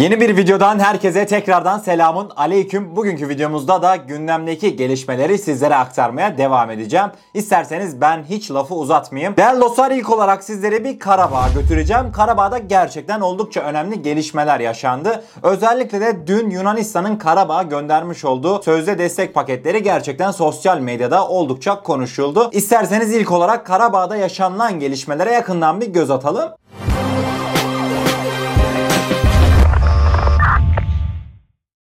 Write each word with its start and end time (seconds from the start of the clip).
Yeni 0.00 0.20
bir 0.20 0.36
videodan 0.36 0.78
herkese 0.78 1.26
tekrardan 1.26 1.78
selamun 1.78 2.30
aleyküm. 2.36 2.96
Bugünkü 2.96 3.28
videomuzda 3.28 3.82
da 3.82 3.96
gündemdeki 3.96 4.76
gelişmeleri 4.76 5.38
sizlere 5.38 5.74
aktarmaya 5.74 6.38
devam 6.38 6.70
edeceğim. 6.70 7.06
İsterseniz 7.34 8.00
ben 8.00 8.24
hiç 8.28 8.50
lafı 8.50 8.74
uzatmayayım. 8.74 9.36
Değerli 9.36 9.60
dostlar 9.60 9.90
ilk 9.90 10.10
olarak 10.10 10.44
sizleri 10.44 10.84
bir 10.84 10.98
Karabağ'a 10.98 11.48
götüreceğim. 11.48 12.12
Karabağ'da 12.12 12.58
gerçekten 12.58 13.20
oldukça 13.20 13.60
önemli 13.60 14.02
gelişmeler 14.02 14.60
yaşandı. 14.60 15.24
Özellikle 15.42 16.00
de 16.00 16.26
dün 16.26 16.50
Yunanistan'ın 16.50 17.16
Karabağ'a 17.16 17.62
göndermiş 17.62 18.24
olduğu 18.24 18.62
sözde 18.62 18.98
destek 18.98 19.34
paketleri 19.34 19.82
gerçekten 19.82 20.30
sosyal 20.30 20.78
medyada 20.78 21.28
oldukça 21.28 21.82
konuşuldu. 21.82 22.50
İsterseniz 22.52 23.14
ilk 23.14 23.32
olarak 23.32 23.66
Karabağ'da 23.66 24.16
yaşanılan 24.16 24.80
gelişmelere 24.80 25.32
yakından 25.32 25.80
bir 25.80 25.86
göz 25.86 26.10
atalım. 26.10 26.50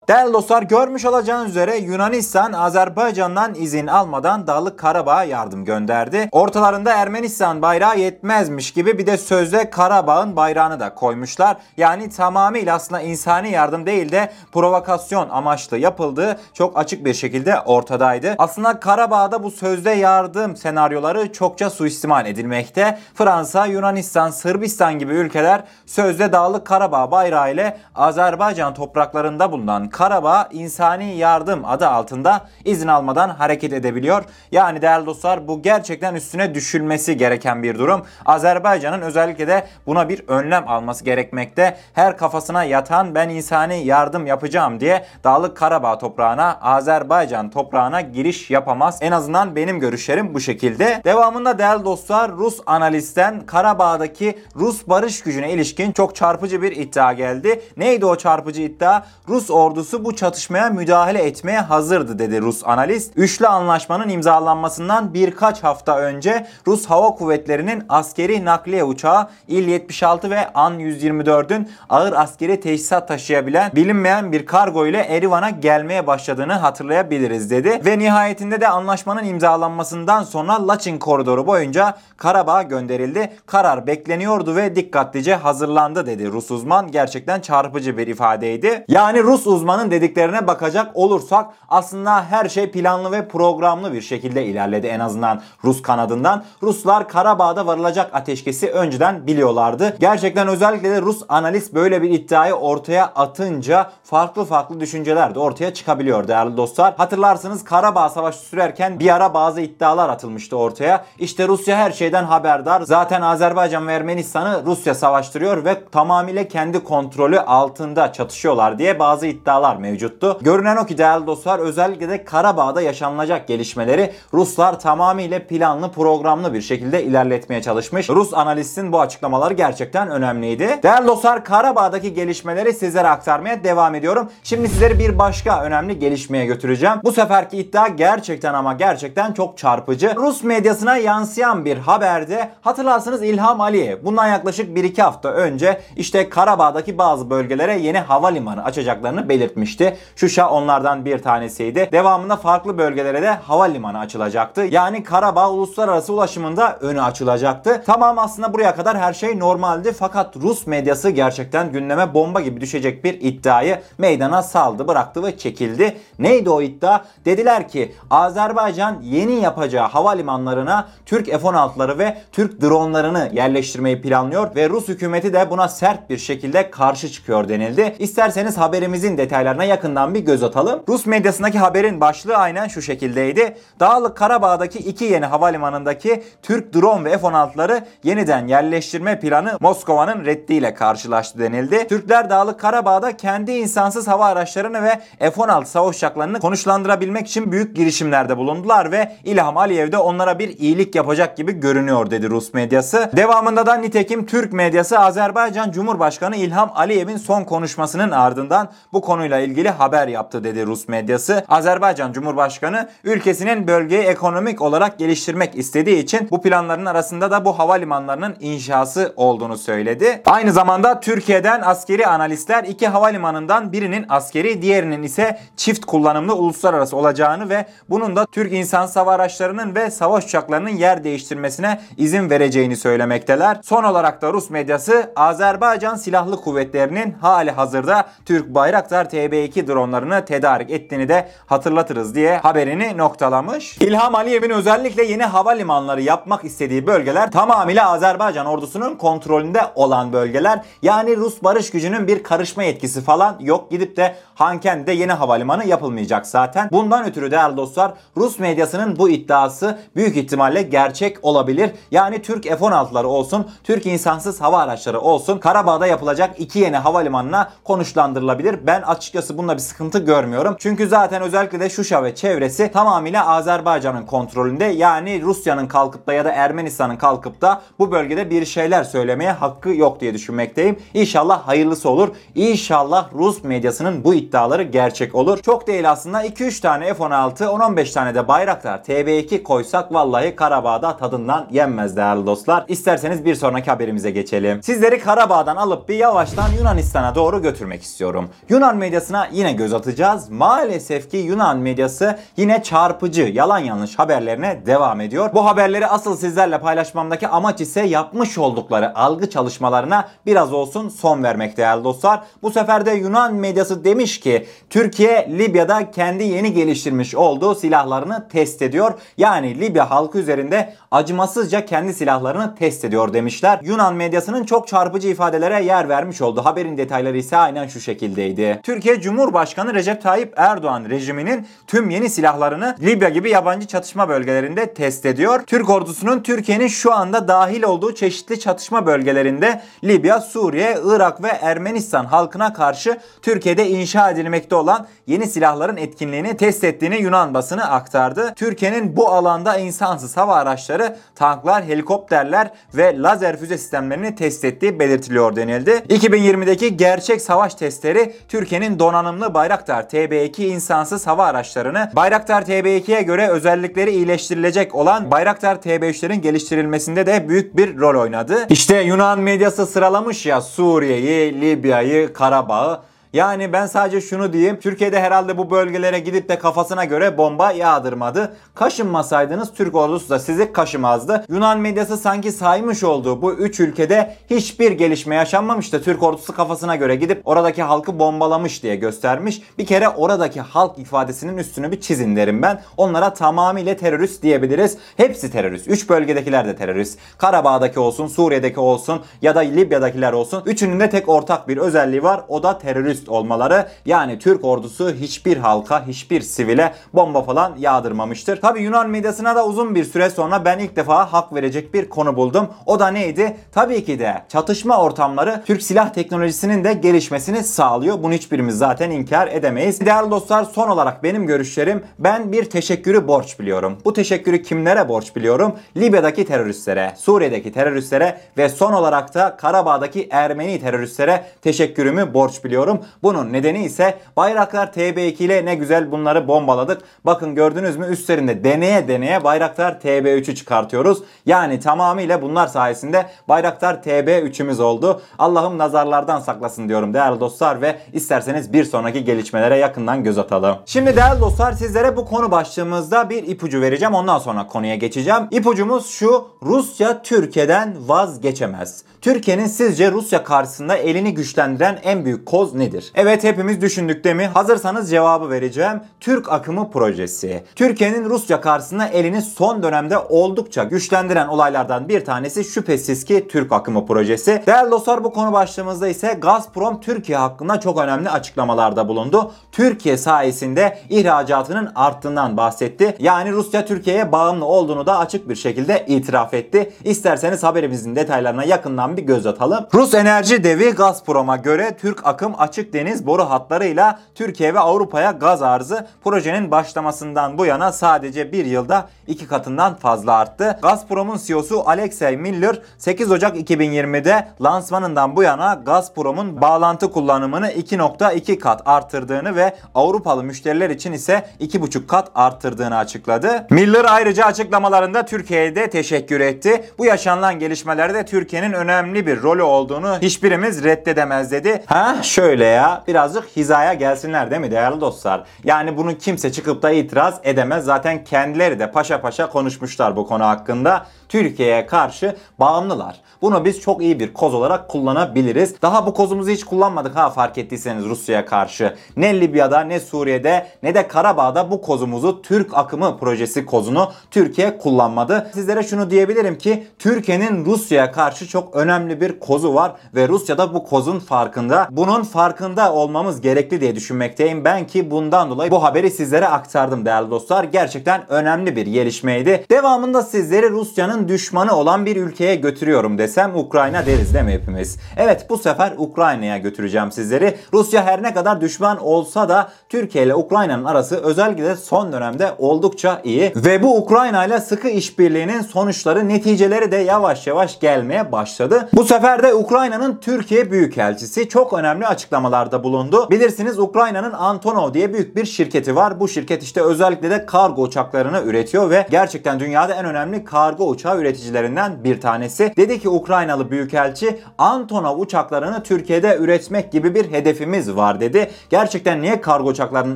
Değerli 0.08 0.34
dostlar 0.34 0.64
görmüş 0.64 1.06
olacağınız 1.06 1.50
üzere 1.50 1.78
Yunanistan 1.78 2.54
Azerbaycan'dan 2.54 3.56
izin 3.56 3.88
almadan 3.88 4.48
Dağlık 4.48 4.80
Karabağ'a 4.80 5.24
yardım 5.24 5.66
gönderdi. 5.66 6.30
Ortalarında 6.32 6.94
Ermenistan 6.94 7.62
bayrağı 7.62 8.00
yetmezmiş 8.00 8.72
gibi 8.74 8.98
bir 8.98 9.06
de 9.06 9.18
sözde 9.18 9.70
Karabağ'ın 9.70 10.36
bayrağını 10.36 10.80
da 10.80 10.96
koymuşlar. 10.96 11.58
Yani 11.78 12.10
tamamıyla 12.10 12.76
aslında 12.76 13.02
insani 13.02 13.52
yardım 13.52 13.86
değil 13.86 14.12
de 14.12 14.32
provokasyon 14.52 15.30
amaçlı 15.30 15.78
yapıldığı 15.78 16.40
çok 16.54 16.78
açık 16.78 17.06
bir 17.06 17.14
şekilde 17.14 17.62
ortadaydı. 17.62 18.36
Aslında 18.38 18.80
Karabağ'da 18.80 19.44
bu 19.44 19.52
sözde 19.52 19.92
yardım 19.92 20.56
senaryoları 20.56 21.34
çokça 21.34 21.70
suistimal 21.70 22.26
edilmekte. 22.26 23.00
Fransa, 23.14 23.66
Yunanistan, 23.66 24.30
Sırbistan 24.30 25.00
gibi 25.00 25.14
ülkeler 25.14 25.64
sözde 25.86 26.32
Dağlık 26.32 26.68
Karabağ 26.68 27.12
bayrağı 27.12 27.54
ile 27.54 27.78
Azerbaycan 27.96 28.74
topraklarında 28.74 29.52
bulunan 29.52 29.90
Karabağ 29.96 30.50
insani 30.52 31.16
yardım 31.16 31.66
adı 31.66 31.88
altında 31.88 32.48
izin 32.66 32.88
almadan 32.88 33.30
hareket 33.30 33.74
edebiliyor. 33.74 34.24
Yani 34.52 34.82
değerli 34.82 35.06
dostlar 35.06 35.48
bu 35.48 35.62
gerçekten 35.62 36.16
üstüne 36.16 36.56
düşülmesi 36.56 37.18
gereken 37.18 37.64
bir 37.64 37.80
durum. 37.80 38.06
Azerbaycan'ın 38.26 39.02
özellikle 39.02 39.48
de 39.48 39.68
buna 39.88 40.10
bir 40.10 40.24
önlem 40.28 40.68
alması 40.68 41.06
gerekmekte. 41.06 41.78
Her 41.94 42.18
kafasına 42.18 42.64
yatan 42.64 43.16
ben 43.16 43.30
insani 43.30 43.86
yardım 43.86 44.28
yapacağım 44.28 44.80
diye 44.80 45.06
Dağlık 45.24 45.58
Karabağ 45.58 45.98
toprağına, 45.98 46.60
Azerbaycan 46.62 47.50
toprağına 47.50 48.02
giriş 48.02 48.52
yapamaz. 48.52 48.98
En 49.02 49.12
azından 49.12 49.56
benim 49.56 49.80
görüşlerim 49.80 50.34
bu 50.34 50.40
şekilde. 50.40 51.02
Devamında 51.06 51.58
değerli 51.58 51.86
dostlar 51.86 52.32
Rus 52.32 52.60
analistten 52.66 53.46
Karabağ'daki 53.46 54.40
Rus 54.56 54.88
barış 54.88 55.22
gücüne 55.22 55.52
ilişkin 55.52 55.92
çok 55.92 56.16
çarpıcı 56.16 56.62
bir 56.62 56.72
iddia 56.72 57.14
geldi. 57.14 57.62
Neydi 57.78 58.06
o 58.06 58.16
çarpıcı 58.16 58.62
iddia? 58.62 59.04
Rus 59.28 59.52
ordusu 59.52 59.85
ordusu 59.86 60.06
bu 60.06 60.16
çatışmaya 60.16 60.70
müdahale 60.70 61.20
etmeye 61.20 61.60
hazırdı 61.60 62.20
dedi 62.20 62.42
Rus 62.42 62.62
analist. 62.66 63.14
Üçlü 63.16 63.48
anlaşmanın 63.48 64.10
imzalanmasından 64.10 65.14
birkaç 65.14 65.64
hafta 65.64 65.98
önce 65.98 66.48
Rus 66.68 66.86
Hava 66.86 67.16
Kuvvetleri'nin 67.16 67.84
askeri 67.90 68.46
nakliye 68.46 68.84
uçağı 68.84 69.28
İl-76 69.48 70.30
ve 70.30 70.54
An-124'ün 70.54 71.70
ağır 71.90 72.14
askeri 72.14 72.60
teçhizat 72.60 73.08
taşıyabilen 73.08 73.72
bilinmeyen 73.76 74.32
bir 74.32 74.46
kargo 74.46 74.88
ile 74.88 75.00
Erivan'a 75.00 75.50
gelmeye 75.50 76.08
başladığını 76.08 76.54
hatırlayabiliriz 76.54 77.52
dedi. 77.52 77.82
Ve 77.86 78.00
nihayetinde 78.00 78.62
de 78.62 78.68
anlaşmanın 78.68 79.24
imzalanmasından 79.24 80.24
sonra 80.24 80.68
Laçin 80.68 80.98
koridoru 80.98 81.48
boyunca 81.48 81.98
Karabağ 82.18 82.64
gönderildi. 82.64 83.34
Karar 83.46 83.88
bekleniyordu 83.88 84.56
ve 84.56 84.76
dikkatlice 84.76 85.36
hazırlandı 85.36 86.06
dedi 86.06 86.32
Rus 86.32 86.52
uzman. 86.52 86.92
Gerçekten 86.92 87.40
çarpıcı 87.40 87.98
bir 87.98 88.08
ifadeydi. 88.08 88.86
Yani 88.88 89.24
Rus 89.24 89.48
uzman 89.48 89.75
uzmanın 89.76 89.92
dediklerine 89.92 90.48
bakacak 90.48 90.92
olursak 90.94 91.46
aslında 91.70 92.24
her 92.24 92.50
şey 92.50 92.72
planlı 92.72 93.12
ve 93.12 93.28
programlı 93.28 93.94
bir 93.94 94.02
şekilde 94.02 94.46
ilerledi 94.46 94.88
en 94.88 95.00
azından 95.00 95.42
Rus 95.64 95.82
kanadından. 95.82 96.44
Ruslar 96.64 97.10
Karabağ'da 97.10 97.68
varılacak 97.68 98.10
ateşkesi 98.14 98.72
önceden 98.72 99.28
biliyorlardı. 99.28 99.98
Gerçekten 100.00 100.48
özellikle 100.48 100.92
de 100.92 101.02
Rus 101.02 101.22
analist 101.30 101.74
böyle 101.74 102.02
bir 102.02 102.10
iddiayı 102.10 102.54
ortaya 102.54 103.06
atınca 103.06 103.92
farklı 104.04 104.46
farklı 104.46 104.80
düşünceler 104.80 105.36
de 105.36 105.40
ortaya 105.40 105.74
çıkabiliyor 105.74 106.28
değerli 106.28 106.58
dostlar. 106.58 106.94
Hatırlarsınız 106.98 107.64
Karabağ 107.64 108.10
Savaşı 108.10 108.40
sürerken 108.40 109.00
bir 109.00 109.16
ara 109.16 109.34
bazı 109.34 109.62
iddialar 109.62 110.10
atılmıştı 110.10 110.58
ortaya. 110.58 111.06
İşte 111.20 111.48
Rusya 111.48 111.78
her 111.78 111.92
şeyden 111.92 112.24
haberdar. 112.24 112.82
Zaten 112.82 113.22
Azerbaycan 113.22 113.88
ve 113.88 113.94
Ermenistan'ı 113.94 114.62
Rusya 114.66 114.96
savaştırıyor 114.96 115.66
ve 115.66 115.86
tamamıyla 115.92 116.48
kendi 116.48 116.84
kontrolü 116.84 117.40
altında 117.40 118.14
çatışıyorlar 118.14 118.80
diye 118.80 119.00
bazı 119.00 119.28
iddialar 119.28 119.65
iddialar 119.66 119.76
mevcuttu. 119.78 120.40
Görünen 120.42 120.78
o 120.78 120.86
ki 120.86 120.98
değerli 120.98 121.28
dostlar 121.28 121.60
özellikle 121.60 122.10
de 122.10 122.24
Karabağ'da 122.24 122.82
yaşanılacak 122.82 123.48
gelişmeleri 123.48 124.14
Ruslar 124.34 124.80
tamamıyla 124.80 125.40
planlı 125.48 125.92
programlı 125.92 126.54
bir 126.54 126.62
şekilde 126.62 127.04
ilerletmeye 127.04 127.62
çalışmış. 127.62 128.10
Rus 128.10 128.34
analistin 128.34 128.92
bu 128.92 129.02
açıklamaları 129.02 129.54
gerçekten 129.54 130.10
önemliydi. 130.10 130.80
Değerli 130.84 131.08
dostlar 131.08 131.46
Karabağ'daki 131.46 132.14
gelişmeleri 132.14 132.74
sizlere 132.74 133.08
aktarmaya 133.08 133.64
devam 133.64 133.96
ediyorum. 133.96 134.30
Şimdi 134.44 134.70
sizleri 134.70 135.00
bir 135.00 135.20
başka 135.20 135.64
önemli 135.64 136.00
gelişmeye 136.00 136.46
götüreceğim. 136.46 136.96
Bu 137.04 137.12
seferki 137.12 137.58
iddia 137.58 137.88
gerçekten 137.88 138.54
ama 138.54 138.74
gerçekten 138.74 139.34
çok 139.34 139.58
çarpıcı. 139.58 140.16
Rus 140.16 140.44
medyasına 140.44 140.98
yansıyan 140.98 141.66
bir 141.66 141.78
haberde 141.78 142.50
hatırlarsınız 142.62 143.24
İlham 143.24 143.62
Aliyev 143.62 143.98
bundan 144.04 144.28
yaklaşık 144.28 144.78
1-2 144.78 145.02
hafta 145.02 145.30
önce 145.30 145.82
işte 145.96 146.30
Karabağ'daki 146.30 146.98
bazı 146.98 147.30
bölgelere 147.30 147.78
yeni 147.78 148.00
havalimanı 148.00 148.64
açacaklarını 148.64 149.30
belirtti 149.30 149.55
belirtmişti. 149.56 149.98
Şuşa 150.16 150.50
onlardan 150.50 151.06
bir 151.06 151.18
tanesiydi. 151.18 151.90
Devamında 151.92 152.36
farklı 152.36 152.78
bölgelere 152.78 153.22
de 153.22 153.30
havalimanı 153.30 154.00
açılacaktı. 154.00 154.62
Yani 154.62 155.04
Karabağ 155.04 155.52
uluslararası 155.52 156.14
ulaşımında 156.14 156.78
önü 156.82 157.02
açılacaktı. 157.02 157.84
Tamam 157.86 158.20
aslında 158.20 158.54
buraya 158.54 158.76
kadar 158.76 158.98
her 158.98 159.14
şey 159.14 159.40
normaldi 159.40 159.92
fakat 159.92 160.38
Rus 160.38 160.68
medyası 160.68 161.10
gerçekten 161.10 161.72
gündeme 161.72 162.14
bomba 162.14 162.42
gibi 162.42 162.62
düşecek 162.62 163.04
bir 163.04 163.14
iddiayı 163.22 163.80
meydana 163.98 164.42
saldı, 164.42 164.88
bıraktı 164.88 165.24
ve 165.24 165.38
çekildi. 165.38 165.98
Neydi 166.20 166.50
o 166.50 166.62
iddia? 166.62 167.02
Dediler 167.26 167.68
ki 167.68 167.96
Azerbaycan 168.10 169.02
yeni 169.02 169.34
yapacağı 169.34 169.88
havalimanlarına 169.88 170.88
Türk 171.06 171.26
F-16'ları 171.26 171.98
ve 171.98 172.18
Türk 172.32 172.62
dronlarını 172.62 173.30
yerleştirmeyi 173.34 174.02
planlıyor 174.02 174.56
ve 174.56 174.70
Rus 174.70 174.88
hükümeti 174.88 175.34
de 175.34 175.50
buna 175.50 175.68
sert 175.68 176.10
bir 176.10 176.18
şekilde 176.18 176.72
karşı 176.72 177.10
çıkıyor 177.12 177.50
denildi. 177.50 177.96
İsterseniz 178.00 178.58
haberimizin 178.58 179.18
detayları 179.18 179.35
detaylarına 179.36 179.64
yakından 179.64 180.14
bir 180.14 180.20
göz 180.20 180.44
atalım. 180.44 180.84
Rus 180.90 181.06
medyasındaki 181.06 181.60
haberin 181.60 182.02
başlığı 182.02 182.36
aynen 182.38 182.68
şu 182.68 182.82
şekildeydi. 182.82 183.58
Dağlık 183.80 184.18
Karabağ'daki 184.18 184.80
iki 184.80 185.06
yeni 185.06 185.26
havalimanındaki 185.26 186.24
Türk 186.42 186.74
drone 186.74 187.04
ve 187.04 187.18
F-16'ları 187.18 187.84
yeniden 188.04 188.48
yerleştirme 188.48 189.20
planı 189.20 189.58
Moskova'nın 189.60 190.26
reddiyle 190.26 190.74
karşılaştı 190.74 191.40
denildi. 191.40 191.88
Türkler 191.88 192.30
Dağlık 192.30 192.60
Karabağ'da 192.60 193.18
kendi 193.18 193.52
insansız 193.52 194.08
hava 194.08 194.26
araçlarını 194.26 194.84
ve 194.84 195.00
F-16 195.20 195.66
savaş 195.66 195.96
uçaklarını 195.96 196.40
konuşlandırabilmek 196.40 197.28
için 197.28 197.52
büyük 197.52 197.76
girişimlerde 197.76 198.38
bulundular 198.38 198.92
ve 198.92 199.12
İlham 199.24 199.58
Aliyev 199.58 199.92
de 199.92 199.98
onlara 199.98 200.40
bir 200.40 200.60
iyilik 200.60 200.96
yapacak 200.96 201.38
gibi 201.38 201.52
görünüyor 201.52 202.12
dedi 202.12 202.30
Rus 202.30 202.54
medyası. 202.54 203.12
Devamında 203.16 203.66
da 203.66 203.76
nitekim 203.76 204.26
Türk 204.26 204.54
medyası 204.54 205.00
Azerbaycan 205.00 205.72
Cumhurbaşkanı 205.72 206.36
İlham 206.36 206.72
Aliyev'in 206.76 207.18
son 207.18 207.44
konuşmasının 207.44 208.12
ardından 208.12 208.70
bu 208.94 209.02
konuyla 209.02 209.25
konuyla 209.26 209.40
ilgili 209.40 209.70
haber 209.70 210.08
yaptı 210.08 210.44
dedi 210.44 210.66
Rus 210.66 210.88
medyası. 210.88 211.46
Azerbaycan 211.48 212.14
Cumhurbaşkanı 212.14 212.90
ülkesinin 213.04 213.68
bölgeyi 213.68 214.04
ekonomik 214.04 214.62
olarak 214.62 215.00
geliştirmek 215.00 215.56
istediği 215.56 215.98
için 215.98 216.28
bu 216.32 216.42
planların 216.42 216.86
arasında 216.86 217.32
da 217.32 217.46
bu 217.46 217.60
havalimanlarının 217.60 218.36
inşası 218.40 219.14
olduğunu 219.16 219.58
söyledi. 219.58 220.22
Aynı 220.26 220.52
zamanda 220.52 221.00
Türkiye'den 221.00 221.62
askeri 221.62 222.08
analistler 222.08 222.64
iki 222.64 222.88
havalimanından 222.88 223.72
birinin 223.72 224.06
askeri 224.10 224.62
diğerinin 224.62 225.04
ise 225.04 225.40
çift 225.58 225.86
kullanımlı 225.86 226.36
uluslararası 226.36 226.98
olacağını 226.98 227.50
ve 227.50 227.66
bunun 227.90 228.16
da 228.16 228.26
Türk 228.26 228.54
insan 228.54 228.88
hava 228.88 229.14
araçlarının 229.14 229.76
ve 229.76 229.92
savaş 229.92 230.26
uçaklarının 230.26 230.70
yer 230.70 231.04
değiştirmesine 231.04 231.80
izin 231.98 232.30
vereceğini 232.30 232.76
söylemekteler. 232.78 233.58
Son 233.64 233.84
olarak 233.84 234.22
da 234.22 234.34
Rus 234.34 234.50
medyası 234.50 235.12
Azerbaycan 235.16 235.96
Silahlı 235.96 236.42
Kuvvetleri'nin 236.42 237.12
hali 237.22 237.52
hazırda 237.52 238.06
Türk 238.26 238.56
Bayraktar 238.56 239.10
TB2 239.16 239.68
dronlarını 239.68 240.26
tedarik 240.26 240.72
ettiğini 240.72 241.10
de 241.10 241.30
hatırlatırız 241.46 242.16
diye 242.16 242.38
haberini 242.38 242.98
noktalamış. 242.98 243.78
İlham 243.78 244.16
Aliyev'in 244.16 244.50
özellikle 244.50 245.04
yeni 245.04 245.24
havalimanları 245.24 246.02
yapmak 246.02 246.44
istediği 246.44 246.88
bölgeler 246.88 247.32
tamamıyla 247.32 247.92
Azerbaycan 247.92 248.46
ordusunun 248.46 248.96
kontrolünde 248.96 249.62
olan 249.76 250.14
bölgeler. 250.14 250.62
Yani 250.82 251.18
Rus 251.18 251.44
barış 251.44 251.72
gücünün 251.72 252.08
bir 252.08 252.24
karışma 252.24 252.64
yetkisi 252.64 253.02
falan 253.02 253.38
yok. 253.40 253.72
Gidip 253.72 253.98
de 253.98 254.16
Hanken'de 254.36 254.92
yeni 254.92 255.12
havalimanı 255.12 255.66
yapılmayacak 255.66 256.28
zaten. 256.28 256.70
Bundan 256.72 257.06
ötürü 257.06 257.32
değerli 257.32 257.58
dostlar 257.58 257.94
Rus 258.18 258.40
medyasının 258.40 259.00
bu 259.00 259.10
iddiası 259.10 259.80
büyük 259.96 260.18
ihtimalle 260.18 260.62
gerçek 260.62 261.18
olabilir. 261.22 261.72
Yani 261.92 262.22
Türk 262.22 262.44
F-16'ları 262.44 263.06
olsun, 263.06 263.48
Türk 263.64 263.86
insansız 263.86 264.42
hava 264.42 264.60
araçları 264.60 265.00
olsun 265.00 265.38
Karabağ'da 265.38 265.88
yapılacak 265.88 266.36
iki 266.40 266.60
yeni 266.60 266.78
havalimanına 266.78 267.52
konuşlandırılabilir. 267.64 268.60
Ben 268.68 268.82
açıkçası 269.06 269.38
bunda 269.38 269.54
bir 269.54 269.60
sıkıntı 269.60 270.00
görmüyorum. 270.00 270.56
Çünkü 270.60 270.88
zaten 270.88 271.22
özellikle 271.22 271.60
de 271.60 271.70
Şuşa 271.70 272.04
ve 272.04 272.16
çevresi 272.16 272.72
tamamıyla 272.72 273.28
Azerbaycan'ın 273.28 274.06
kontrolünde. 274.06 274.66
Yani 274.66 275.22
Rusya'nın 275.22 275.68
kalkıp 275.68 276.08
da 276.08 276.14
ya 276.14 276.26
da 276.26 276.32
Ermenistan'ın 276.32 276.96
kalkıp 276.96 277.42
da 277.42 277.62
bu 277.80 277.92
bölgede 277.92 278.30
bir 278.30 278.46
şeyler 278.46 278.84
söylemeye 278.84 279.32
hakkı 279.32 279.70
yok 279.70 280.00
diye 280.00 280.14
düşünmekteyim. 280.14 280.80
İnşallah 280.94 281.48
hayırlısı 281.48 281.90
olur. 281.90 282.10
İnşallah 282.36 283.14
Rus 283.14 283.44
medyasının 283.44 284.04
bu 284.04 284.14
iddiaları 284.14 284.64
gerçek 284.64 285.16
olur. 285.16 285.42
Çok 285.42 285.68
değil 285.68 285.92
aslında 285.92 286.26
2-3 286.26 286.62
tane 286.62 286.94
F-16, 286.94 287.44
10-15 287.44 287.94
tane 287.94 288.16
de 288.16 288.28
Bayraktar 288.28 288.78
TB2 288.78 289.44
koysak 289.44 289.94
vallahi 289.94 290.36
Karabağ'da 290.36 290.98
tadından 290.98 291.48
yenmez 291.52 291.98
değerli 291.98 292.26
dostlar. 292.26 292.66
İsterseniz 292.68 293.26
bir 293.26 293.36
sonraki 293.36 293.72
haberimize 293.72 294.12
geçelim. 294.12 294.64
Sizleri 294.64 295.00
Karabağ'dan 295.00 295.56
alıp 295.56 295.90
bir 295.90 295.96
yavaştan 295.96 296.50
Yunanistan'a 296.58 297.16
doğru 297.16 297.42
götürmek 297.42 297.84
istiyorum. 297.84 298.30
Yunan 298.50 298.78
medyasına 298.96 299.28
yine 299.32 299.54
göz 299.54 299.74
atacağız. 299.74 300.30
Maalesef 300.30 301.12
ki 301.12 301.18
Yunan 301.18 301.58
medyası 301.58 302.20
yine 302.38 302.64
çarpıcı, 302.64 303.22
yalan 303.22 303.60
yanlış 303.60 304.00
haberlerine 304.00 304.62
devam 304.66 305.02
ediyor. 305.02 305.30
Bu 305.34 305.46
haberleri 305.46 305.88
asıl 305.88 306.18
sizlerle 306.18 306.60
paylaşmamdaki 306.60 307.28
amaç 307.28 307.62
ise 307.62 307.82
yapmış 307.82 308.38
oldukları 308.38 308.98
algı 308.98 309.30
çalışmalarına 309.30 310.08
biraz 310.26 310.54
olsun 310.54 310.90
son 310.90 311.24
vermek 311.24 311.58
değerli 311.58 311.84
dostlar. 311.84 312.24
Bu 312.42 312.52
sefer 312.52 312.86
de 312.86 312.92
Yunan 312.92 313.34
medyası 313.34 313.84
demiş 313.84 314.20
ki 314.20 314.48
Türkiye 314.70 315.30
Libya'da 315.38 315.92
kendi 315.92 316.24
yeni 316.24 316.54
geliştirmiş 316.54 317.16
olduğu 317.16 317.56
silahlarını 317.56 318.28
test 318.28 318.62
ediyor. 318.62 318.94
Yani 319.18 319.60
Libya 319.60 319.90
halkı 319.92 320.18
üzerinde 320.18 320.74
acımasızca 320.92 321.66
kendi 321.66 321.94
silahlarını 321.94 322.56
test 322.56 322.86
ediyor 322.86 323.14
demişler. 323.14 323.60
Yunan 323.64 323.96
medyasının 323.96 324.44
çok 324.44 324.68
çarpıcı 324.68 325.08
ifadelere 325.08 325.64
yer 325.64 325.90
vermiş 325.90 326.22
oldu. 326.22 326.46
Haberin 326.46 326.78
detayları 326.78 327.18
ise 327.18 327.38
aynen 327.38 327.68
şu 327.68 327.80
şekildeydi. 327.80 328.60
Türkiye 328.64 328.85
Cumhurbaşkanı 328.94 329.74
Recep 329.74 330.02
Tayyip 330.02 330.34
Erdoğan 330.36 330.90
rejiminin 330.90 331.48
tüm 331.68 331.90
yeni 331.90 332.10
silahlarını 332.10 332.76
Libya 332.82 333.10
gibi 333.10 333.30
yabancı 333.30 333.68
çatışma 333.68 334.10
bölgelerinde 334.10 334.74
test 334.74 335.06
ediyor. 335.06 335.44
Türk 335.48 335.70
ordusunun 335.70 336.20
Türkiye'nin 336.20 336.68
şu 336.68 336.94
anda 336.94 337.28
dahil 337.28 337.64
olduğu 337.64 337.96
çeşitli 337.96 338.40
çatışma 338.40 338.86
bölgelerinde 338.86 339.62
Libya, 339.84 340.22
Suriye, 340.22 340.78
Irak 340.86 341.24
ve 341.24 341.28
Ermenistan 341.28 342.06
halkına 342.06 342.54
karşı 342.54 343.00
Türkiye'de 343.22 343.70
inşa 343.70 344.12
edilmekte 344.12 344.56
olan 344.56 344.88
yeni 345.08 345.28
silahların 345.28 345.78
etkinliğini 345.78 346.38
test 346.38 346.64
ettiğini 346.64 347.02
Yunan 347.02 347.34
basını 347.34 347.72
aktardı. 347.72 348.34
Türkiye'nin 348.36 348.96
bu 348.98 349.10
alanda 349.10 349.58
insansız 349.58 350.18
hava 350.18 350.36
araçları, 350.36 350.98
tanklar, 351.16 351.64
helikopterler 351.64 352.52
ve 352.74 353.02
lazer 353.02 353.38
füze 353.40 353.58
sistemlerini 353.58 354.16
test 354.16 354.46
ettiği 354.46 354.80
belirtiliyor 354.80 355.36
denildi. 355.36 355.72
2020'deki 355.72 356.78
gerçek 356.78 357.22
savaş 357.22 357.56
testleri 357.56 358.16
Türkiye'nin 358.28 358.75
donanımlı 358.80 359.34
Bayraktar 359.34 359.84
TB2 359.84 360.46
insansız 360.46 361.08
hava 361.08 361.26
araçlarını 361.26 361.92
Bayraktar 361.96 362.42
TB2'ye 362.42 363.02
göre 363.02 363.28
özellikleri 363.28 363.92
iyileştirilecek 363.92 364.76
olan 364.76 365.12
Bayraktar 365.12 365.56
TB3'lerin 365.56 366.22
geliştirilmesinde 366.22 367.06
de 367.06 367.30
büyük 367.30 367.58
bir 367.58 367.78
rol 367.78 368.02
oynadı. 368.02 368.48
İşte 368.50 368.82
Yunan 368.82 369.20
medyası 369.20 369.66
sıralamış 369.66 370.26
ya 370.26 370.42
Suriye'yi, 370.42 371.42
Libya'yı, 371.42 372.14
Karabağ'ı 372.14 372.82
yani 373.16 373.54
ben 373.54 373.66
sadece 373.66 374.02
şunu 374.02 374.34
diyeyim. 374.34 374.60
Türkiye'de 374.60 375.02
herhalde 375.02 375.38
bu 375.38 375.52
bölgelere 375.52 376.00
gidip 376.00 376.30
de 376.30 376.40
kafasına 376.40 376.86
göre 376.86 377.18
bomba 377.18 377.52
yağdırmadı. 377.52 378.36
Kaşınmasaydınız 378.56 379.54
Türk 379.54 379.76
ordusu 379.76 380.10
da 380.10 380.20
sizi 380.20 380.54
kaşımazdı. 380.54 381.26
Yunan 381.30 381.60
medyası 381.60 381.98
sanki 381.98 382.32
saymış 382.32 382.84
olduğu 382.84 383.22
bu 383.22 383.34
3 383.34 383.60
ülkede 383.60 384.16
hiçbir 384.30 384.72
gelişme 384.72 385.16
yaşanmamıştı. 385.16 385.84
Türk 385.84 386.04
ordusu 386.04 386.36
kafasına 386.36 386.76
göre 386.76 386.96
gidip 386.96 387.22
oradaki 387.26 387.64
halkı 387.64 388.00
bombalamış 388.00 388.64
diye 388.64 388.76
göstermiş. 388.76 389.42
Bir 389.58 389.66
kere 389.66 389.90
oradaki 389.90 390.42
halk 390.42 390.80
ifadesinin 390.80 391.38
üstünü 391.38 391.72
bir 391.72 391.82
çizin 391.82 392.16
derim 392.16 392.42
ben. 392.42 392.62
Onlara 392.78 393.14
tamamıyla 393.14 393.76
terörist 393.76 394.24
diyebiliriz. 394.24 394.78
Hepsi 394.98 395.32
terörist. 395.32 395.68
3 395.68 395.90
bölgedekiler 395.90 396.48
de 396.48 396.56
terörist. 396.56 397.00
Karabağ'daki 397.18 397.80
olsun, 397.80 398.08
Suriye'deki 398.08 398.60
olsun 398.60 399.02
ya 399.22 399.36
da 399.36 399.40
Libya'dakiler 399.40 400.14
olsun. 400.14 400.44
Üçünün 400.46 400.80
de 400.80 400.90
tek 400.90 401.10
ortak 401.10 401.48
bir 401.48 401.58
özelliği 401.58 402.04
var. 402.04 402.22
O 402.28 402.44
da 402.44 402.58
terörist 402.58 403.05
olmaları. 403.10 403.68
Yani 403.86 404.20
Türk 404.20 404.46
ordusu 404.46 404.92
hiçbir 404.94 405.38
halka, 405.38 405.88
hiçbir 405.88 406.22
sivile 406.22 406.74
bomba 406.94 407.22
falan 407.22 407.56
yağdırmamıştır. 407.58 408.42
Tabi 408.42 408.62
Yunan 408.62 408.90
medyasına 408.90 409.36
da 409.36 409.46
uzun 409.46 409.76
bir 409.76 409.84
süre 409.84 410.10
sonra 410.10 410.46
ben 410.46 410.60
ilk 410.60 410.76
defa 410.76 411.14
hak 411.14 411.34
verecek 411.34 411.74
bir 411.74 411.90
konu 411.90 412.16
buldum. 412.16 412.48
O 412.66 412.80
da 412.80 412.88
neydi? 412.88 413.38
Tabii 413.52 413.86
ki 413.86 414.00
de 414.00 414.24
çatışma 414.30 414.82
ortamları 414.82 415.44
Türk 415.46 415.64
silah 415.64 415.94
teknolojisinin 415.94 416.64
de 416.64 416.74
gelişmesini 416.74 417.44
sağlıyor. 417.44 418.04
Bunu 418.04 418.14
hiçbirimiz 418.14 418.58
zaten 418.58 418.92
inkar 418.92 419.28
edemeyiz. 419.28 419.86
Değerli 419.86 420.12
dostlar 420.12 420.44
son 420.44 420.70
olarak 420.70 421.04
benim 421.04 421.28
görüşlerim 421.28 421.84
ben 422.00 422.32
bir 422.32 422.44
teşekkürü 422.44 423.08
borç 423.08 423.40
biliyorum. 423.40 423.78
Bu 423.86 423.94
teşekkürü 423.94 424.44
kimlere 424.44 424.90
borç 424.90 425.16
biliyorum? 425.16 425.56
Libya'daki 425.78 426.26
teröristlere, 426.26 426.94
Suriye'deki 426.98 427.52
teröristlere 427.52 428.18
ve 428.38 428.50
son 428.50 428.74
olarak 428.74 429.14
da 429.14 429.38
Karabağ'daki 429.38 430.08
Ermeni 430.12 430.62
teröristlere 430.62 431.24
teşekkürümü 431.42 432.14
borç 432.14 432.44
biliyorum. 432.44 432.80
Bunun 433.04 433.34
nedeni 433.34 433.64
ise 433.64 433.98
Bayraktar 434.18 434.68
TB2 434.68 435.24
ile 435.24 435.46
ne 435.46 435.56
güzel 435.56 435.92
bunları 435.92 436.28
bombaladık. 436.28 436.82
Bakın 437.06 437.36
gördünüz 437.36 437.78
mü 437.78 437.88
üstlerinde 437.88 438.44
deneye 438.44 438.88
deneye 438.88 439.24
Bayraktar 439.24 439.72
TB3'ü 439.72 440.36
çıkartıyoruz. 440.36 441.04
Yani 441.26 441.60
tamamıyla 441.60 442.22
bunlar 442.22 442.48
sayesinde 442.48 443.06
Bayraktar 443.28 443.74
TB3'ümüz 443.76 444.62
oldu. 444.62 445.02
Allah'ım 445.20 445.58
nazarlardan 445.58 446.20
saklasın 446.20 446.70
diyorum 446.70 446.94
değerli 446.94 447.20
dostlar 447.20 447.62
ve 447.62 447.76
isterseniz 447.94 448.54
bir 448.54 448.64
sonraki 448.64 449.06
gelişmelere 449.06 449.58
yakından 449.58 450.04
göz 450.04 450.18
atalım. 450.18 450.58
Şimdi 450.66 450.96
değerli 450.96 451.22
dostlar 451.22 451.52
sizlere 451.52 451.98
bu 451.98 452.06
konu 452.06 452.32
başlığımızda 452.32 453.10
bir 453.10 453.28
ipucu 453.28 453.62
vereceğim. 453.62 453.94
Ondan 453.94 454.20
sonra 454.20 454.48
konuya 454.48 454.76
geçeceğim. 454.76 455.28
İpucumuz 455.32 455.90
şu. 455.90 456.28
Rusya 456.44 457.02
Türkiye'den 457.02 457.76
vazgeçemez. 457.88 458.84
Türkiye'nin 459.02 459.48
sizce 459.48 459.92
Rusya 459.92 460.24
karşısında 460.24 460.76
elini 460.76 461.14
güçlendiren 461.14 461.80
en 461.84 462.06
büyük 462.06 462.26
koz 462.26 462.54
nedir? 462.54 462.75
Evet 462.96 463.24
hepimiz 463.24 463.62
düşündük 463.62 464.04
değil 464.04 464.16
mi? 464.16 464.28
Hazırsanız 464.28 464.90
cevabı 464.90 465.30
vereceğim. 465.30 465.82
Türk 466.00 466.32
akımı 466.32 466.72
projesi. 466.72 467.44
Türkiye'nin 467.56 468.10
Rusya 468.10 468.42
karşısında 468.42 468.88
elini 468.88 469.22
son 469.22 469.64
dönemde 469.64 469.98
oldukça 469.98 470.64
güçlendiren 470.64 471.28
olaylardan 471.28 471.90
bir 471.90 472.06
tanesi 472.06 472.44
şüphesiz 472.44 473.06
ki 473.06 473.28
Türk 473.28 473.52
akımı 473.52 473.86
projesi. 473.86 474.44
Değerli 474.48 474.72
dostlar 474.72 475.04
bu 475.04 475.14
konu 475.14 475.34
başlığımızda 475.34 475.88
ise 475.88 476.18
Gazprom 476.22 476.82
Türkiye 476.82 477.18
hakkında 477.18 477.60
çok 477.60 477.80
önemli 477.80 478.10
açıklamalarda 478.10 478.88
bulundu. 478.88 479.32
Türkiye 479.52 479.98
sayesinde 479.98 480.80
ihracatının 480.90 481.72
arttığından 481.76 482.38
bahsetti. 482.38 482.96
Yani 483.00 483.32
Rusya 483.32 483.66
Türkiye'ye 483.66 484.12
bağımlı 484.12 484.46
olduğunu 484.46 484.86
da 484.86 485.00
açık 485.00 485.30
bir 485.30 485.36
şekilde 485.36 485.86
itiraf 485.88 486.34
etti. 486.34 486.74
İsterseniz 486.84 487.44
haberimizin 487.44 487.96
detaylarına 487.96 488.44
yakından 488.44 488.98
bir 488.98 489.04
göz 489.04 489.26
atalım. 489.26 489.68
Rus 489.74 489.94
enerji 489.94 490.44
devi 490.44 490.72
Gazprom'a 490.72 491.38
göre 491.38 491.78
Türk 491.82 492.06
akım 492.08 492.34
açık 492.38 492.65
deniz 492.74 493.08
boru 493.08 493.24
hatlarıyla 493.30 494.00
Türkiye 494.16 494.54
ve 494.54 494.60
Avrupa'ya 494.60 495.12
gaz 495.12 495.42
arzı 495.42 495.88
projenin 496.04 496.52
başlamasından 496.52 497.38
bu 497.38 497.46
yana 497.46 497.72
sadece 497.72 498.32
bir 498.32 498.46
yılda 498.46 498.90
iki 499.08 499.28
katından 499.28 499.76
fazla 499.76 500.14
arttı. 500.14 500.60
Gazprom'un 500.62 501.20
CEO'su 501.26 501.64
Alexey 501.70 502.18
Miller 502.18 502.60
8 502.78 503.12
Ocak 503.12 503.38
2020'de 503.38 504.28
lansmanından 504.42 505.16
bu 505.16 505.24
yana 505.24 505.54
Gazprom'un 505.66 506.42
bağlantı 506.42 506.92
kullanımını 506.92 507.52
2.2 507.52 508.40
kat 508.40 508.62
arttırdığını 508.66 509.36
ve 509.36 509.56
Avrupalı 509.76 510.24
müşteriler 510.24 510.70
için 510.70 510.92
ise 510.92 511.28
2.5 511.40 511.88
kat 511.88 512.12
arttırdığını 512.16 512.78
açıkladı. 512.78 513.48
Miller 513.50 513.86
ayrıca 513.90 514.26
açıklamalarında 514.26 515.06
Türkiye'ye 515.06 515.56
de 515.56 515.70
teşekkür 515.70 516.20
etti. 516.20 516.70
Bu 516.78 516.86
yaşanılan 516.86 517.40
gelişmelerde 517.40 518.06
Türkiye'nin 518.06 518.54
önemli 518.54 519.08
bir 519.08 519.22
rolü 519.22 519.42
olduğunu 519.42 519.98
hiçbirimiz 520.02 520.64
reddedemez 520.64 521.32
dedi. 521.32 521.64
Ha 521.66 521.96
şöyle 522.02 522.46
Rusya'ya 522.56 522.84
birazcık 522.88 523.28
hizaya 523.36 523.74
gelsinler 523.74 524.32
değil 524.32 524.42
mi 524.42 524.52
değerli 524.52 524.82
dostlar? 524.82 525.24
Yani 525.44 525.78
bunu 525.78 525.98
kimse 525.98 526.32
çıkıp 526.32 526.62
da 526.62 526.72
itiraz 526.72 527.20
edemez. 527.24 527.66
Zaten 527.66 528.04
kendileri 528.04 528.60
de 528.60 528.72
paşa 528.72 529.02
paşa 529.02 529.30
konuşmuşlar 529.30 529.96
bu 529.96 530.08
konu 530.08 530.26
hakkında. 530.26 530.86
Türkiye'ye 531.10 531.66
karşı 531.66 532.16
bağımlılar. 532.40 533.02
Bunu 533.22 533.46
biz 533.46 533.62
çok 533.62 533.82
iyi 533.82 534.00
bir 534.00 534.14
koz 534.14 534.34
olarak 534.34 534.70
kullanabiliriz. 534.70 535.62
Daha 535.62 535.86
bu 535.86 535.94
kozumuzu 535.94 536.30
hiç 536.30 536.44
kullanmadık 536.44 536.96
ha 536.96 537.10
fark 537.10 537.38
ettiyseniz 537.38 537.86
Rusya'ya 537.86 538.26
karşı. 538.26 538.76
Ne 538.98 539.22
Libya'da 539.22 539.62
ne 539.62 539.80
Suriye'de 539.80 540.48
ne 540.64 540.76
de 540.76 540.88
Karabağ'da 540.88 541.52
bu 541.52 541.62
kozumuzu 541.62 542.22
Türk 542.22 542.58
akımı 542.58 542.98
projesi 542.98 543.46
kozunu 543.46 543.92
Türkiye 544.12 544.58
kullanmadı. 544.58 545.32
Sizlere 545.34 545.64
şunu 545.64 545.90
diyebilirim 545.90 546.38
ki 546.38 546.68
Türkiye'nin 546.80 547.46
Rusya'ya 547.46 547.92
karşı 547.92 548.28
çok 548.28 548.56
önemli 548.56 549.02
bir 549.02 549.20
kozu 549.20 549.54
var 549.54 549.72
ve 549.96 550.08
Rusya 550.08 550.38
da 550.38 550.54
bu 550.54 550.64
kozun 550.64 551.00
farkında. 551.00 551.68
Bunun 551.72 552.04
farkında 552.04 552.45
olmamız 552.74 553.22
gerekli 553.22 553.62
diye 553.62 553.76
düşünmekteyim. 553.76 554.46
Ben 554.46 554.68
ki 554.68 554.92
bundan 554.92 555.30
dolayı 555.30 555.52
bu 555.52 555.64
haberi 555.64 555.92
sizlere 555.92 556.28
aktardım 556.28 556.86
değerli 556.86 557.12
dostlar. 557.12 557.44
Gerçekten 557.44 558.12
önemli 558.12 558.56
bir 558.56 558.66
gelişmeydi. 558.66 559.46
Devamında 559.52 560.02
sizleri 560.02 560.50
Rusya'nın 560.50 561.08
düşmanı 561.08 561.56
olan 561.56 561.86
bir 561.86 561.96
ülkeye 561.96 562.36
götürüyorum 562.36 562.98
desem 562.98 563.36
Ukrayna 563.36 563.86
deriz 563.86 564.14
değil 564.14 564.26
mi 564.26 564.32
hepimiz? 564.32 564.78
Evet 564.98 565.26
bu 565.30 565.38
sefer 565.38 565.74
Ukrayna'ya 565.78 566.38
götüreceğim 566.38 566.92
sizleri. 566.92 567.38
Rusya 567.54 567.86
her 567.86 568.04
ne 568.04 568.14
kadar 568.14 568.42
düşman 568.42 568.84
olsa 568.84 569.30
da 569.30 569.50
Türkiye 569.70 570.04
ile 570.04 570.16
Ukrayna'nın 570.16 570.66
arası 570.66 570.96
özellikle 570.96 571.56
son 571.56 571.92
dönemde 571.92 572.32
oldukça 572.38 573.02
iyi. 573.04 573.34
Ve 573.36 573.64
bu 573.64 573.78
Ukrayna 573.78 574.26
ile 574.26 574.40
sıkı 574.40 574.70
işbirliğinin 574.70 575.42
sonuçları, 575.42 576.10
neticeleri 576.10 576.72
de 576.72 576.78
yavaş 576.78 577.28
yavaş 577.28 577.60
gelmeye 577.60 578.12
başladı. 578.12 578.70
Bu 578.74 578.84
sefer 578.84 579.24
de 579.24 579.34
Ukrayna'nın 579.34 579.98
Türkiye 580.02 580.52
Büyükelçisi 580.52 581.30
çok 581.30 581.54
önemli 581.54 581.88
açıklamalarda 582.36 582.64
bulundu. 582.64 583.10
Bilirsiniz 583.12 583.60
Ukrayna'nın 583.60 584.12
Antonov 584.14 584.74
diye 584.74 584.94
büyük 584.94 585.16
bir 585.16 585.26
şirketi 585.26 585.76
var. 585.76 586.00
Bu 586.00 586.08
şirket 586.08 586.44
işte 586.44 586.62
özellikle 586.62 587.10
de 587.10 587.26
kargo 587.26 587.62
uçaklarını 587.62 588.22
üretiyor 588.22 588.70
ve 588.70 588.88
gerçekten 588.92 589.40
dünyada 589.40 589.74
en 589.74 589.86
önemli 589.86 590.24
kargo 590.24 590.70
uçağı 590.70 591.00
üreticilerinden 591.00 591.84
bir 591.84 592.02
tanesi. 592.02 592.54
Dedi 592.58 592.80
ki 592.80 592.90
Ukraynalı 592.90 593.52
Büyükelçi 593.52 594.20
Antonov 594.38 595.00
uçaklarını 595.00 595.64
Türkiye'de 595.64 596.18
üretmek 596.18 596.72
gibi 596.72 596.96
bir 596.96 597.12
hedefimiz 597.12 597.76
var 597.76 598.00
dedi. 598.00 598.32
Gerçekten 598.50 599.02
niye 599.02 599.22
kargo 599.22 599.50
uçaklarının 599.50 599.96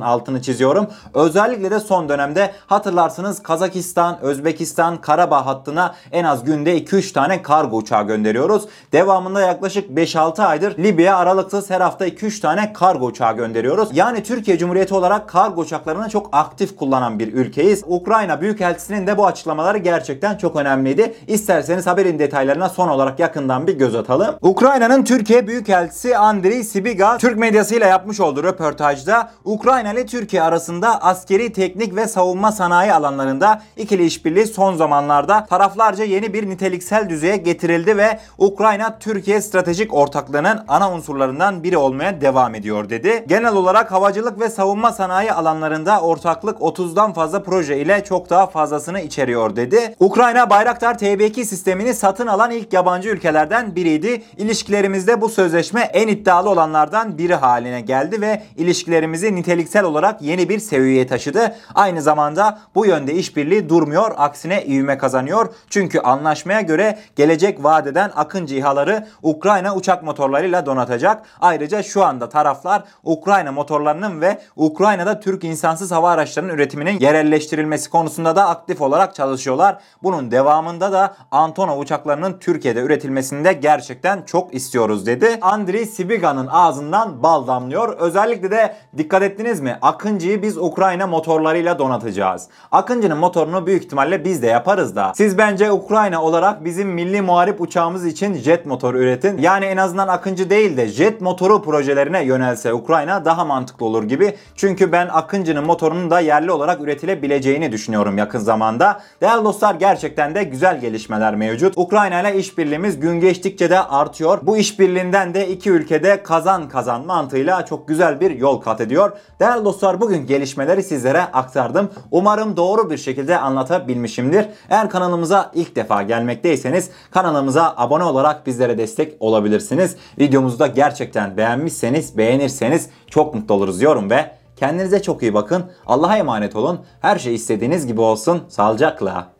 altını 0.00 0.42
çiziyorum? 0.42 0.86
Özellikle 1.14 1.70
de 1.70 1.80
son 1.80 2.08
dönemde 2.08 2.52
hatırlarsınız 2.66 3.42
Kazakistan, 3.42 4.18
Özbekistan, 4.22 5.00
Karabağ 5.00 5.46
hattına 5.46 5.94
en 6.12 6.24
az 6.24 6.44
günde 6.44 6.78
2-3 6.78 7.12
tane 7.12 7.42
kargo 7.42 7.76
uçağı 7.76 8.06
gönderiyoruz. 8.06 8.62
Devamında 8.92 9.40
yaklaşık 9.40 9.90
5-6 9.90 10.42
aydır 10.42 10.78
Libya 10.78 11.16
aralıksız 11.16 11.70
her 11.70 11.80
hafta 11.80 12.06
2-3 12.30 12.40
tane 12.40 12.72
kargo 12.72 13.06
uçağı 13.06 13.36
gönderiyoruz. 13.36 13.88
Yani 13.92 14.22
Türkiye 14.22 14.58
Cumhuriyeti 14.58 14.94
olarak 14.94 15.28
kargo 15.28 15.60
uçaklarını 15.60 16.08
çok 16.08 16.28
aktif 16.32 16.76
kullanan 16.76 17.18
bir 17.18 17.32
ülkeyiz. 17.32 17.84
Ukrayna 17.86 18.40
Büyükelçisi'nin 18.40 19.06
de 19.06 19.18
bu 19.18 19.26
açıklamaları 19.26 19.78
gerçekten 19.78 20.36
çok 20.36 20.56
önemliydi. 20.56 21.14
İsterseniz 21.26 21.86
haberin 21.86 22.18
detaylarına 22.18 22.68
son 22.68 22.88
olarak 22.88 23.18
yakından 23.18 23.66
bir 23.66 23.78
göz 23.78 23.94
atalım. 23.94 24.34
Ukrayna'nın 24.42 25.04
Türkiye 25.04 25.46
Büyükelçisi 25.46 26.16
Andriy 26.16 26.64
Sibiga 26.64 27.18
Türk 27.18 27.38
medyasıyla 27.38 27.86
yapmış 27.86 28.20
olduğu 28.20 28.42
röportajda 28.42 29.30
Ukrayna 29.44 29.92
ile 29.92 30.06
Türkiye 30.06 30.42
arasında 30.42 31.02
askeri, 31.02 31.52
teknik 31.52 31.96
ve 31.96 32.06
savunma 32.06 32.52
sanayi 32.52 32.92
alanlarında 32.92 33.62
ikili 33.76 34.04
işbirliği 34.04 34.46
son 34.46 34.76
zamanlarda 34.76 35.46
taraflarca 35.46 36.04
yeni 36.04 36.34
bir 36.34 36.48
niteliksel 36.48 37.08
düzeye 37.08 37.36
getirildi 37.36 37.96
ve 37.96 38.18
Ukrayna 38.38 38.98
Türkiye 38.98 39.40
stratejik 39.40 39.94
ortaklığının 39.94 40.64
ana 40.68 40.92
unsurlarından 40.92 41.62
biri 41.62 41.76
olmaya 41.76 42.19
devam 42.20 42.54
ediyor 42.54 42.90
dedi. 42.90 43.24
Genel 43.28 43.54
olarak 43.54 43.92
havacılık 43.92 44.40
ve 44.40 44.48
savunma 44.48 44.92
sanayi 44.92 45.32
alanlarında 45.32 46.00
ortaklık 46.00 46.58
30'dan 46.58 47.12
fazla 47.12 47.42
proje 47.42 47.78
ile 47.78 48.04
çok 48.04 48.30
daha 48.30 48.46
fazlasını 48.46 49.00
içeriyor 49.00 49.56
dedi. 49.56 49.94
Ukrayna 50.00 50.50
Bayraktar 50.50 50.94
TB2 50.94 51.44
sistemini 51.44 51.94
satın 51.94 52.26
alan 52.26 52.50
ilk 52.50 52.72
yabancı 52.72 53.08
ülkelerden 53.08 53.76
biriydi. 53.76 54.22
İlişkilerimizde 54.36 55.20
bu 55.20 55.28
sözleşme 55.28 55.80
en 55.80 56.08
iddialı 56.08 56.50
olanlardan 56.50 57.18
biri 57.18 57.34
haline 57.34 57.80
geldi 57.80 58.20
ve 58.20 58.42
ilişkilerimizi 58.56 59.34
niteliksel 59.34 59.84
olarak 59.84 60.22
yeni 60.22 60.48
bir 60.48 60.58
seviyeye 60.58 61.06
taşıdı. 61.06 61.54
Aynı 61.74 62.02
zamanda 62.02 62.58
bu 62.74 62.86
yönde 62.86 63.14
işbirliği 63.14 63.68
durmuyor, 63.68 64.14
aksine 64.16 64.64
ivme 64.64 64.98
kazanıyor. 64.98 65.54
Çünkü 65.70 66.00
anlaşmaya 66.00 66.60
göre 66.60 66.98
gelecek 67.16 67.64
vadeden 67.64 68.10
Akıncı 68.16 68.54
İHA'ları 68.54 69.06
Ukrayna 69.22 69.76
uçak 69.76 70.02
motorlarıyla 70.02 70.66
donatacak. 70.66 71.22
Ayrıca 71.40 71.82
şu 71.82 72.04
anda 72.10 72.28
taraflar 72.28 72.82
Ukrayna 73.04 73.52
motorlarının 73.52 74.20
ve 74.20 74.38
Ukrayna'da 74.56 75.20
Türk 75.20 75.44
insansız 75.44 75.90
hava 75.90 76.10
araçlarının 76.10 76.52
üretiminin 76.52 77.00
yerelleştirilmesi 77.00 77.90
konusunda 77.90 78.36
da 78.36 78.48
aktif 78.48 78.80
olarak 78.80 79.14
çalışıyorlar. 79.14 79.78
Bunun 80.02 80.30
devamında 80.30 80.92
da 80.92 81.14
Antonov 81.30 81.78
uçaklarının 81.78 82.38
Türkiye'de 82.38 82.80
üretilmesinde 82.80 83.52
gerçekten 83.52 84.22
çok 84.22 84.54
istiyoruz 84.54 85.06
dedi. 85.06 85.38
Andriy 85.40 85.86
Sibiga'nın 85.86 86.46
ağzından 86.46 87.22
bal 87.22 87.46
damlıyor. 87.46 87.96
Özellikle 87.98 88.50
de 88.50 88.76
dikkat 88.96 89.22
ettiniz 89.22 89.60
mi? 89.60 89.78
Akıncı'yı 89.82 90.42
biz 90.42 90.58
Ukrayna 90.58 91.06
motorlarıyla 91.06 91.78
donatacağız. 91.78 92.48
Akıncı'nın 92.72 93.18
motorunu 93.18 93.66
büyük 93.66 93.84
ihtimalle 93.84 94.24
biz 94.24 94.42
de 94.42 94.46
yaparız 94.46 94.96
da. 94.96 95.12
Siz 95.16 95.38
bence 95.38 95.72
Ukrayna 95.72 96.22
olarak 96.22 96.64
bizim 96.64 96.88
milli 96.88 97.22
muharip 97.22 97.60
uçağımız 97.60 98.06
için 98.06 98.34
jet 98.34 98.66
motoru 98.66 98.98
üretin. 98.98 99.38
Yani 99.38 99.64
en 99.64 99.76
azından 99.76 100.08
Akıncı 100.08 100.50
değil 100.50 100.76
de 100.76 100.88
jet 100.88 101.20
motoru 101.20 101.62
projelerine 101.90 102.24
yönelse 102.24 102.72
Ukrayna 102.72 103.24
daha 103.24 103.44
mantıklı 103.44 103.86
olur 103.86 104.04
gibi. 104.04 104.34
Çünkü 104.56 104.92
ben 104.92 105.08
Akıncı'nın 105.12 105.64
motorunun 105.64 106.10
da 106.10 106.20
yerli 106.20 106.52
olarak 106.52 106.80
üretilebileceğini 106.80 107.72
düşünüyorum 107.72 108.18
yakın 108.18 108.38
zamanda. 108.38 109.00
Değerli 109.20 109.44
dostlar 109.44 109.74
gerçekten 109.74 110.34
de 110.34 110.44
güzel 110.44 110.80
gelişmeler 110.80 111.36
mevcut. 111.36 111.78
Ukrayna 111.78 112.20
ile 112.20 112.38
işbirliğimiz 112.38 113.00
gün 113.00 113.20
geçtikçe 113.20 113.70
de 113.70 113.80
artıyor. 113.80 114.38
Bu 114.42 114.56
işbirliğinden 114.56 115.34
de 115.34 115.48
iki 115.48 115.70
ülkede 115.70 116.22
kazan 116.22 116.68
kazan 116.68 117.06
mantığıyla 117.06 117.64
çok 117.66 117.88
güzel 117.88 118.20
bir 118.20 118.30
yol 118.30 118.60
kat 118.60 118.80
ediyor. 118.80 119.12
Değerli 119.40 119.64
dostlar 119.64 120.00
bugün 120.00 120.26
gelişmeleri 120.26 120.82
sizlere 120.82 121.22
aktardım. 121.22 121.90
Umarım 122.10 122.56
doğru 122.56 122.90
bir 122.90 122.98
şekilde 122.98 123.38
anlatabilmişimdir. 123.38 124.46
Eğer 124.70 124.90
kanalımıza 124.90 125.50
ilk 125.54 125.76
defa 125.76 126.02
gelmekteyseniz 126.02 126.90
kanalımıza 127.10 127.74
abone 127.76 128.04
olarak 128.04 128.46
bizlere 128.46 128.78
destek 128.78 129.16
olabilirsiniz. 129.20 129.96
Videomuzu 130.18 130.58
da 130.58 130.66
gerçekten 130.66 131.36
beğenmişseniz, 131.82 132.18
beğenirseniz 132.18 132.88
çok 133.06 133.34
mutlu 133.34 133.54
oluruz 133.54 133.80
diyorum 133.80 134.10
ve 134.10 134.30
kendinize 134.56 135.02
çok 135.02 135.22
iyi 135.22 135.34
bakın. 135.34 135.64
Allah'a 135.86 136.16
emanet 136.16 136.56
olun. 136.56 136.80
Her 137.00 137.18
şey 137.18 137.34
istediğiniz 137.34 137.86
gibi 137.86 138.00
olsun. 138.00 138.42
Sağlıcakla. 138.48 139.39